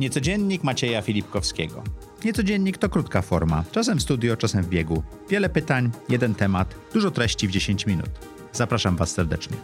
[0.00, 1.82] Niecodziennik Macieja Filipkowskiego.
[2.24, 5.02] Niecodziennik to krótka forma, czasem w studio, czasem w biegu.
[5.30, 8.10] Wiele pytań, jeden temat, dużo treści w 10 minut.
[8.52, 9.56] Zapraszam Was serdecznie.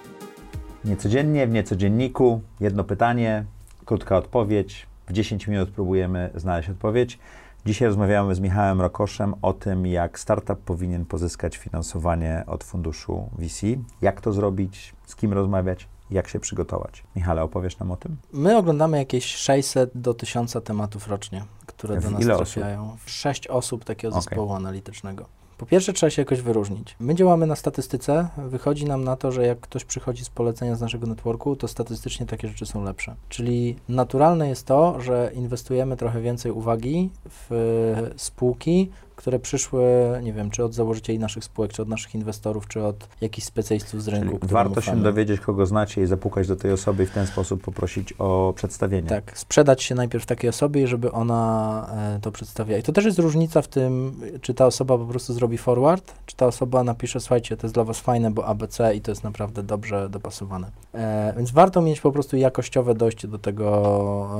[0.85, 3.45] Niecodziennie w niecodzienniku jedno pytanie,
[3.85, 4.87] krótka odpowiedź.
[5.09, 7.19] W 10 minut próbujemy znaleźć odpowiedź.
[7.67, 13.67] Dzisiaj rozmawiamy z Michałem Rokoszem o tym, jak startup powinien pozyskać finansowanie od funduszu VC,
[14.03, 17.05] jak to zrobić, z kim rozmawiać, jak się przygotować.
[17.17, 18.17] Michale, opowiesz nam o tym?
[18.33, 22.87] My oglądamy jakieś 600 do 1000 tematów rocznie, które do nas Ile trafiają.
[22.87, 23.01] osób?
[23.07, 25.27] Sześć osób takiego zespołu analitycznego.
[25.59, 26.97] Po pierwsze, trzeba się jakoś wyróżnić.
[27.01, 28.29] My działamy na statystyce.
[28.49, 32.27] Wychodzi nam na to, że jak ktoś przychodzi z polecenia z naszego networku, to statystycznie
[32.27, 33.15] takie rzeczy są lepsze.
[33.29, 38.91] Czyli naturalne jest to, że inwestujemy trochę więcej uwagi w spółki,
[39.23, 39.85] które przyszły,
[40.23, 44.03] nie wiem, czy od założycieli naszych spółek, czy od naszych inwestorów, czy od jakichś specjalistów
[44.03, 44.39] z rynku.
[44.43, 45.03] Warto się ufamy.
[45.03, 49.09] dowiedzieć, kogo znacie i zapukać do tej osoby i w ten sposób poprosić o przedstawienie.
[49.09, 51.87] Tak, sprzedać się najpierw takiej osobie, żeby ona
[52.17, 52.79] e, to przedstawiała.
[52.79, 56.37] I to też jest różnica w tym, czy ta osoba po prostu zrobi forward, czy
[56.37, 59.63] ta osoba napisze, słuchajcie, to jest dla Was fajne, bo ABC i to jest naprawdę
[59.63, 60.71] dobrze dopasowane.
[60.95, 64.31] E, więc warto mieć po prostu jakościowe dojście do tego,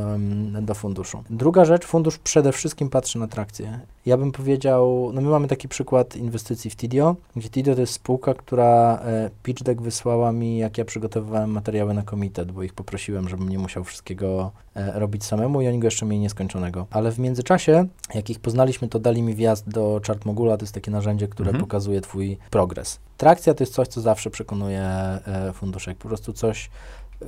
[0.63, 1.25] do funduszu.
[1.31, 3.81] Druga rzecz, fundusz przede wszystkim patrzy na trakcję.
[4.07, 4.72] Ja bym powiedział,
[5.15, 9.31] no my mamy taki przykład inwestycji w Tidio, gdzie Tidio to jest spółka, która e,
[9.43, 13.59] pitch deck wysłała mi, jak ja przygotowywałem materiały na komitet, bo ich poprosiłem, żebym nie
[13.59, 16.87] musiał wszystkiego e, robić samemu i oni go jeszcze mieli nieskończonego.
[16.91, 20.91] Ale w międzyczasie, jak ich poznaliśmy, to dali mi wjazd do Chartmogula, to jest takie
[20.91, 21.65] narzędzie, które Mhm.
[21.65, 22.99] pokazuje Twój progres.
[23.17, 25.99] Trakcja to jest coś, co zawsze przekonuje e, funduszek.
[25.99, 26.71] Po prostu coś,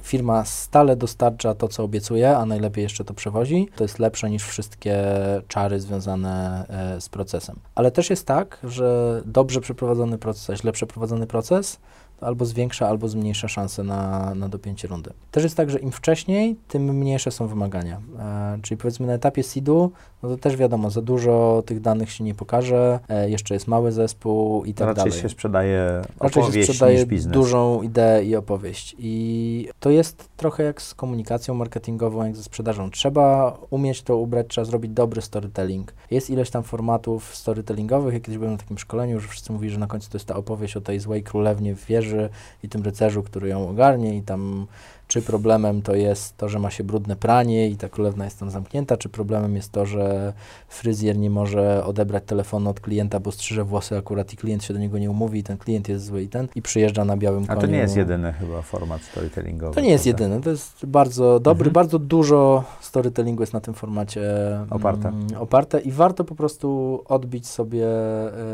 [0.03, 3.69] firma stale dostarcza to, co obiecuje, a najlepiej jeszcze to przewozi.
[3.77, 5.05] To jest lepsze niż wszystkie
[5.49, 7.57] czary związane e, z procesem.
[7.75, 11.79] Ale też jest tak, że dobrze przeprowadzony proces, źle przeprowadzony proces
[12.21, 15.11] to albo zwiększa, albo zmniejsza szanse na, na dopięcie rundy.
[15.31, 18.01] Też jest tak, że im wcześniej, tym mniejsze są wymagania.
[18.19, 22.25] E, czyli powiedzmy na etapie seedu, no to też wiadomo, za dużo tych danych się
[22.25, 25.21] nie pokaże, e, jeszcze jest mały zespół i tak Raczej dalej.
[25.21, 28.97] się sprzedaje Raczej się opowieść sprzedaje dużą ideę i opowieść.
[28.99, 32.91] I to jest trochę jak z komunikacją marketingową, jak ze sprzedażą.
[32.91, 35.95] Trzeba umieć to ubrać, trzeba zrobić dobry storytelling.
[36.11, 38.15] Jest ileś tam formatów storytellingowych.
[38.15, 40.37] Ja kiedyś byłem na takim szkoleniu, że wszyscy mówili, że na końcu to jest ta
[40.37, 42.29] opowieść o tej złej królewnie w wieży
[42.63, 44.67] i tym rycerzu, który ją ogarnie i tam
[45.09, 48.51] czy problemem to jest to, że ma się brudne pranie i ta królewna jest tam
[48.51, 50.33] zamknięta, czy problemem jest to, że
[50.69, 54.81] fryzjer nie może odebrać telefonu od klienta, bo strzyże włosy akurat i klient się do
[54.81, 57.47] niego nie umówi i ten klient jest zły i ten i przyjeżdża na białym A
[57.47, 57.61] koniu.
[57.61, 59.75] to nie jest jedyny chyba format storytellingowy.
[59.75, 61.73] To nie jest jedyny, to jest bardzo dobry, Mhm.
[61.73, 65.13] bardzo dużo storytellingu jest na tym formacie mm, Oparte.
[65.39, 67.87] oparte i warto po prostu odbić sobie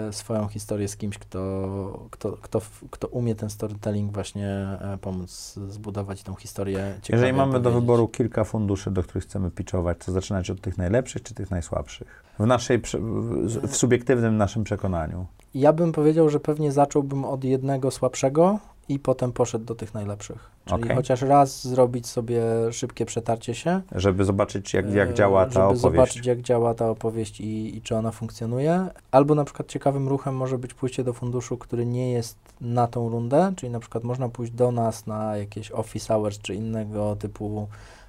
[0.09, 5.55] e, swoją historię z kimś, kto, kto, kto, kto umie ten storytelling właśnie e, pomóc
[5.69, 10.51] zbudować tą historię Jeżeli mamy do wyboru kilka funduszy, do których chcemy pitchować, to zaczynać
[10.51, 12.25] od tych najlepszych czy tych najsłabszych?
[12.39, 12.83] W naszej,
[13.63, 15.27] w subiektywnym naszym przekonaniu.
[15.55, 18.59] Ja bym powiedział, że pewnie zacząłbym od jednego słabszego
[18.91, 20.51] i potem poszedł do tych najlepszych.
[20.65, 20.97] Czyli Okej.
[20.97, 25.65] chociaż raz zrobić sobie szybkie przetarcie się, Żeby zobaczyć, jak, jak e, działa ta żeby
[25.65, 25.83] opowieść.
[25.83, 28.87] zobaczyć, jak działa ta opowieść i, i czy ona funkcjonuje.
[29.11, 33.09] Albo na przykład ciekawym ruchem może być pójście do funduszu, który nie jest na tą
[33.09, 37.69] rundę, czyli na przykład można pójść do nas na jakieś office hours czy innego typu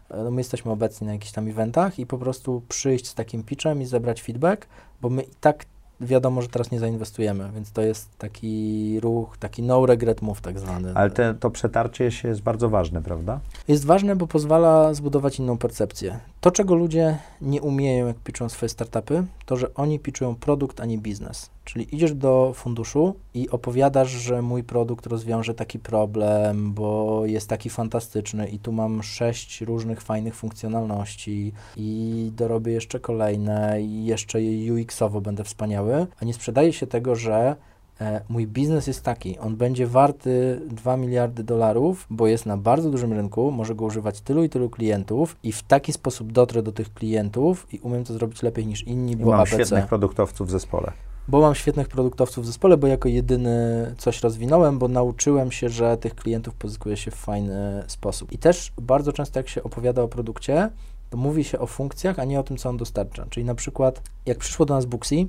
[0.10, 3.44] e, no my jesteśmy obecni na jakichś tam eventach i po prostu przyjść z takim
[3.44, 4.68] pitchem i zebrać feedback,
[5.02, 5.66] bo my i tak
[6.02, 10.60] wiadomo, że teraz nie zainwestujemy, więc to jest taki ruch, taki no regret move tak
[10.60, 10.92] zwany.
[10.96, 13.40] Ale te, to przetarcie się jest bardzo ważne, prawda?
[13.68, 16.20] Jest ważne, bo pozwala zbudować inną percepcję.
[16.42, 20.86] To, czego ludzie nie umieją, jak pitchują swoje startupy, to, że oni pitchują produkt, a
[20.86, 21.50] nie biznes.
[21.64, 27.70] Czyli idziesz do funduszu i opowiadasz, że mój produkt rozwiąże taki problem, bo jest taki
[27.70, 34.40] fantastyczny i tu mam sześć różnych fajnych funkcjonalności i dorobię jeszcze kolejne i jeszcze
[34.72, 37.56] UX-owo będę wspaniały, a nie sprzedaje się tego, że
[38.02, 42.90] E, Mój biznes jest taki, on będzie warty 2 miliardy dolarów, bo jest na bardzo
[42.90, 46.72] dużym rynku, może go używać tylu i tylu klientów i w taki sposób dotrę do
[46.72, 49.56] tych klientów i umiem to zrobić lepiej niż inni, I bo mam ABC.
[49.56, 50.92] świetnych produktowców w zespole.
[51.28, 55.98] Bo mam świetnych produktowców w zespole, bo jako jedyny coś rozwinąłem, bo nauczyłem się, że
[55.98, 58.32] tych klientów pozyskuje się w fajny sposób.
[58.32, 60.70] I też bardzo często jak się opowiada o produkcie,
[61.10, 63.26] to mówi się o funkcjach, a nie o tym, co on dostarcza.
[63.30, 65.28] Czyli na przykład, jak przyszło do nas Booksy,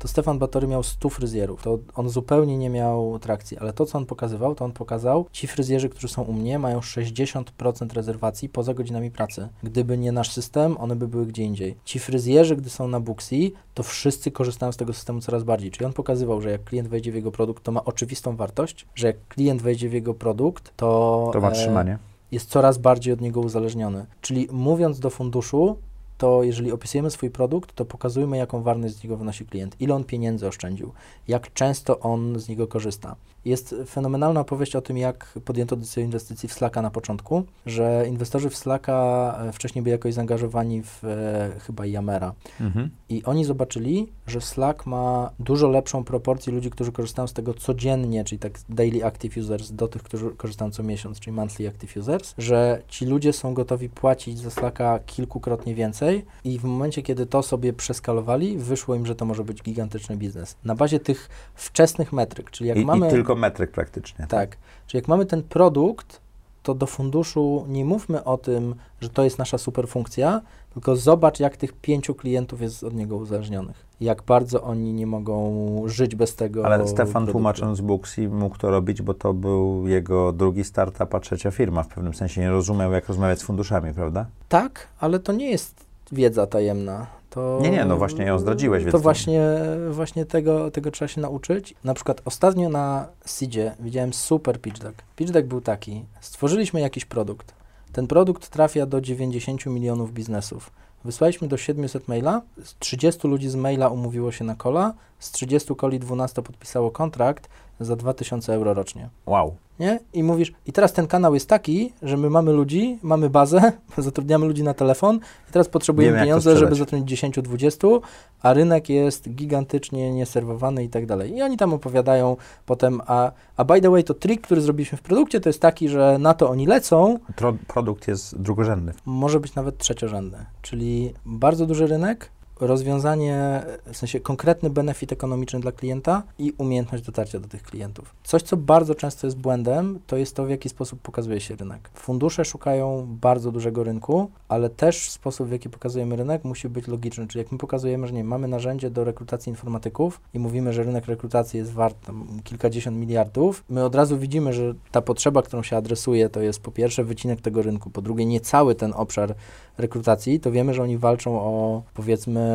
[0.00, 1.62] to Stefan Batory miał 100 fryzjerów.
[1.62, 5.46] To on zupełnie nie miał trakcji, ale to, co on pokazywał, to on pokazał, ci
[5.46, 9.48] fryzjerzy, którzy są u mnie, mają 60% rezerwacji poza godzinami pracy.
[9.62, 11.76] Gdyby nie nasz system, one by były gdzie indziej.
[11.84, 15.70] Ci fryzjerzy, gdy są na Booksy, to wszyscy korzystają z tego systemu coraz bardziej.
[15.70, 19.06] Czyli on pokazywał, że jak klient wejdzie w jego produkt, to ma oczywistą wartość, że
[19.06, 21.98] jak klient wejdzie w jego produkt, to, To ma e, trzymanie.
[22.32, 24.06] jest coraz bardziej od niego uzależniony.
[24.20, 25.76] Czyli mówiąc do funduszu,
[26.20, 30.04] to jeżeli opisujemy swój produkt, to pokazujmy, jaką wartość z niego wynosi klient, ile on
[30.04, 30.92] pieniędzy oszczędził,
[31.28, 33.16] jak często on z niego korzysta.
[33.44, 38.50] Jest fenomenalna opowieść o tym, jak podjęto decyzję inwestycji w Slacka na początku, że inwestorzy
[38.50, 42.34] w Slacka e, wcześniej byli jakoś zaangażowani w e, chyba Yamera.
[42.60, 42.90] Mhm.
[43.08, 48.24] I oni zobaczyli, że Slack ma dużo lepszą proporcję ludzi, którzy korzystają z tego codziennie,
[48.24, 52.34] czyli tak daily active users, do tych, którzy korzystają co miesiąc, czyli monthly active users,
[52.38, 57.42] że ci ludzie są gotowi płacić za Slacka kilkukrotnie więcej i w momencie, kiedy to
[57.42, 60.56] sobie przeskalowali, wyszło im, że to może być gigantyczny biznes.
[60.64, 63.06] Na bazie tych wczesnych metryk, czyli jak I, mamy...
[63.06, 64.26] I tylko metryk praktycznie.
[64.28, 64.56] Tak.
[64.86, 66.20] Czyli jak mamy ten produkt,
[66.62, 70.40] to do funduszu nie mówmy o tym, że to jest nasza super funkcja,
[70.74, 73.86] tylko zobacz, jak tych pięciu klientów jest od niego uzależnionych.
[74.00, 76.66] Jak bardzo oni nie mogą żyć bez tego.
[76.66, 77.32] Ale Stefan, produktu.
[77.32, 81.82] tłumacząc Booksy, mógł to robić, bo to był jego drugi startup, a trzecia firma.
[81.82, 84.26] W pewnym sensie nie rozumiał, jak rozmawiać z funduszami, prawda?
[84.48, 87.19] Tak, ale to nie jest wiedza tajemna.
[87.30, 88.84] To, nie, nie, no właśnie ją zdradziłeś.
[88.92, 89.42] To właśnie,
[89.90, 91.74] właśnie tego, tego trzeba się nauczyć.
[91.84, 95.02] Na przykład ostatnio na Seedzie widziałem super pitch deck.
[95.16, 97.54] Pitch deck był taki, stworzyliśmy jakiś produkt.
[97.92, 100.70] Ten produkt trafia do 90 milionów biznesów.
[101.04, 105.74] Wysłaliśmy do 700 maila, z 30 ludzi z maila umówiło się na kola, z 30
[105.74, 107.48] koli 12 podpisało kontrakt
[107.80, 109.08] za 2000 euro rocznie.
[109.26, 110.00] Wow nie?
[110.12, 114.46] I mówisz, i teraz ten kanał jest taki, że my mamy ludzi, mamy bazę, zatrudniamy
[114.46, 118.00] ludzi na telefon i teraz potrzebujemy Wiem, pieniądze, żeby zatrudnić 10-20,
[118.42, 121.36] a rynek jest gigantycznie nieserwowany i tak dalej.
[121.36, 122.36] I oni tam opowiadają
[122.66, 125.88] potem, a, a by the way, to trik, który zrobiliśmy w produkcie, to jest taki,
[125.88, 127.18] że na to oni lecą.
[127.36, 128.92] Tro produkt jest drugorzędny.
[129.06, 132.30] Może być nawet trzeciorzędny, czyli bardzo duży rynek,
[132.60, 133.62] rozwiązanie,
[133.92, 138.14] w sensie konkretny benefit ekonomiczny dla klienta i umiejętność dotarcia do tych klientów.
[138.24, 141.90] Coś, co bardzo często jest błędem, to jest to, w jaki sposób pokazuje się rynek.
[141.94, 147.26] Fundusze szukają bardzo dużego rynku, ale też sposób, w jaki pokazujemy rynek, musi być logiczny.
[147.26, 151.06] Czyli jak my pokazujemy, że nie mamy narzędzie do rekrutacji informatyków i mówimy, że rynek
[151.06, 155.76] rekrutacji jest wart tam kilkadziesiąt miliardów, my od razu widzimy, że ta potrzeba, którą się
[155.76, 159.34] adresuje, to jest po pierwsze wycinek tego rynku, po drugie nie cały ten obszar
[159.78, 162.49] rekrutacji, to wiemy, że oni walczą o powiedzmy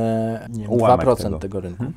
[0.49, 1.77] nie wiem, 2% tego, tego rynku.
[1.77, 1.95] Hmm.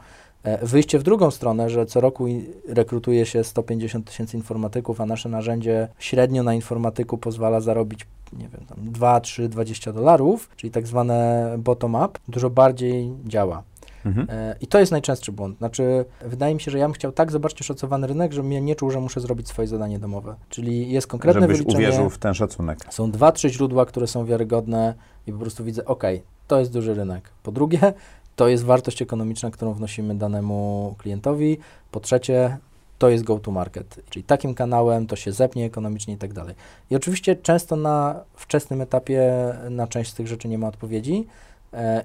[0.63, 2.27] Wyjście w drugą stronę, że co roku
[2.69, 8.61] rekrutuje się 150 tysięcy informatyków, a nasze narzędzie średnio na informatyku pozwala zarobić nie wiem,
[8.69, 13.63] tam 2, 3, 20 dolarów, czyli tak zwane bottom-up, dużo bardziej działa.
[14.09, 14.27] Mhm.
[14.31, 15.59] E, I to jest najczęstszy błąd.
[15.59, 18.75] Znaczy, wydaje mi się, że ja bym chciał tak zobaczyć szacowany rynek, żebym ja nie
[18.75, 20.35] czuł, że muszę zrobić swoje zadanie domowe.
[20.49, 21.89] Czyli jest konkretne Żebyś wyliczenie.
[21.89, 22.79] uwierzył w ten szacunek.
[22.91, 24.95] Są dwa, trzy źródła, które są wiarygodne
[25.27, 26.03] i po prostu widzę, ok,
[26.47, 27.31] to jest duży rynek.
[27.43, 27.93] Po drugie,
[28.37, 31.59] to jest wartość ekonomiczna, którą wnosimy danemu klientowi.
[31.91, 32.57] Po trzecie,
[32.99, 36.55] to jest go-to-market, czyli takim kanałem to się zepnie ekonomicznie i tak dalej.
[36.91, 39.33] I oczywiście często na wczesnym etapie
[39.71, 41.27] na część z tych rzeczy nie ma odpowiedzi,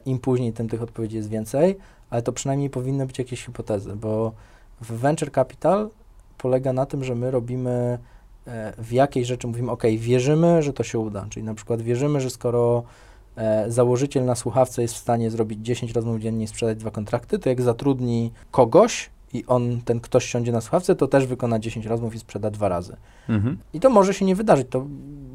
[0.05, 1.77] Im później, tym tych odpowiedzi jest więcej,
[2.09, 4.31] ale to przynajmniej powinny być jakieś hipotezy, bo
[4.81, 5.89] w venture capital
[6.37, 7.97] polega na tym, że my robimy
[8.47, 12.21] e, w jakiejś rzeczy, mówimy, ok, wierzymy, że to się uda, czyli na przykład wierzymy,
[12.21, 12.83] że skoro
[13.35, 17.39] e, założyciel na słuchawce jest w stanie zrobić 10 rozmów dziennie i sprzedać dwa kontrakty,
[17.39, 21.85] to jak zatrudni kogoś i on, ten ktoś siądzie na słuchawce, to też wykona 10
[21.85, 22.95] rozmów i sprzeda dwa razy.
[23.29, 23.57] Mhm.
[23.73, 24.85] I to może się nie wydarzyć, to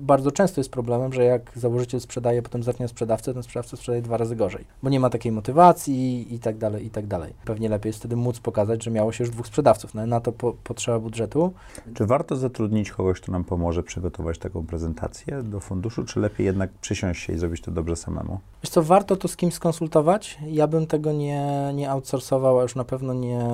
[0.09, 4.17] bardzo często jest problemem, że jak założyciel sprzedaje, potem zacznie sprzedawcę, ten sprzedawca sprzedaje dwa
[4.17, 7.33] razy gorzej, bo nie ma takiej motywacji i tak dalej, i tak dalej.
[7.45, 10.33] Pewnie lepiej jest wtedy móc pokazać, że miało się już dwóch sprzedawców, no, na to
[10.33, 11.53] po, potrzeba budżetu.
[11.95, 16.71] Czy warto zatrudnić kogoś, kto nam pomoże przygotować taką prezentację do funduszu, czy lepiej jednak
[16.71, 18.39] przysiąść się i zrobić to dobrze samemu?
[18.63, 20.39] Wiesz co, warto to z kimś skonsultować.
[20.47, 23.45] Ja bym tego nie, nie outsourcował, a już na pewno nie,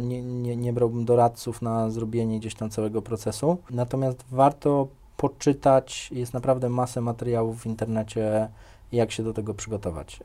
[0.00, 3.58] nie, nie, nie brałbym doradców na zrobienie gdzieś tam całego procesu.
[3.70, 4.88] Natomiast warto
[5.18, 6.10] poczytać.
[6.12, 8.48] Jest naprawdę masę materiałów w internecie,
[8.92, 10.20] jak się do tego przygotować.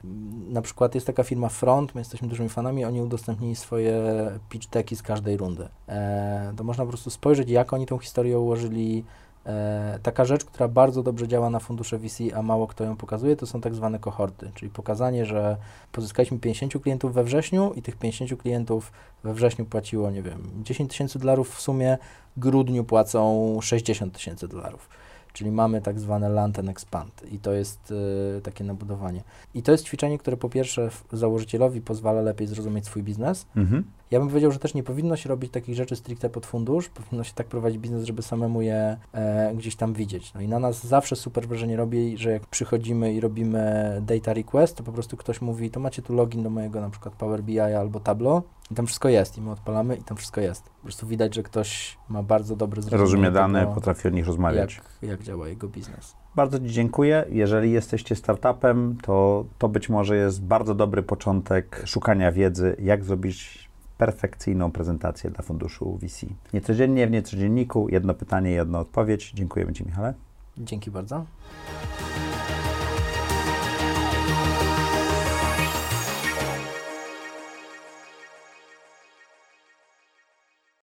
[0.50, 4.02] Na przykład jest taka firma Front, my jesteśmy dużymi fanami, oni udostępnili swoje
[4.50, 5.68] pitch decki z każdej rundy.
[5.90, 9.04] E, to można po prostu spojrzeć, jak oni tą historię ułożyli,
[9.46, 13.36] E, taka rzecz, która bardzo dobrze działa na fundusze VC, a mało kto ją pokazuje,
[13.36, 15.58] to są tak zwane kohorty, czyli pokazanie, że
[15.92, 18.92] pozyskaliśmy 50 klientów we wrześniu i tych 50 klientów
[19.24, 21.98] we wrześniu płaciło, nie wiem, 10 tysięcy dolarów w sumie,
[22.38, 24.90] grudniu płacą 60 tysięcy dolarów.
[25.34, 27.94] Czyli mamy tak zwane land and expand i to jest
[28.38, 29.24] y, takie nabudowanie.
[29.54, 34.20] I to jest ćwiczenie, które po pierwsze założycielowi pozwala lepiej zrozumieć swój biznes, mhm Ja
[34.20, 37.34] bym powiedział, że też nie powinno się robić takich rzeczy stricte pod fundusz, powinno się
[37.34, 40.34] tak prowadzić biznes, żeby samemu je e, gdzieś tam widzieć.
[40.34, 43.64] No i na nas zawsze super wrażenie robi, że jak przychodzimy i robimy
[44.02, 47.16] data request, to po prostu ktoś mówi, to macie tu login do mojego na przykład
[47.16, 48.42] Power BI albo Tableau
[48.72, 50.64] i tam wszystko jest i my odpalamy i tam wszystko jest.
[50.64, 54.28] Po prostu widać, że ktoś ma bardzo dobry zrozumienie Rozumie dane, tego, potrafi o nich
[54.28, 54.76] rozmawiać.
[55.02, 56.16] jak, jak działa jego biznes.
[56.36, 57.26] Bardzo Ci dziękuję.
[57.30, 63.70] Jeżeli jesteście startupem, to to być może jest bardzo dobry początek szukania wiedzy, jak zrobić
[63.98, 66.26] perfekcyjną prezentację dla funduszu VC.
[66.54, 69.32] Niecodziennie w Niecodzienniku jedno pytanie, jedna odpowiedź.
[69.32, 70.14] Dziękujemy Ci, Michale.
[70.58, 71.26] Dzięki bardzo.